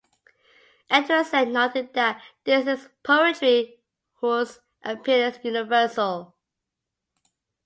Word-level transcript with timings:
Edward 0.89 1.25
Said 1.25 1.49
noted 1.49 1.93
that 1.93 2.19
"this 2.43 2.65
is 2.65 2.89
poetry 3.03 3.83
whose 4.15 4.59
appeal 4.83 5.27
is 5.29 5.37
universal". 5.43 6.33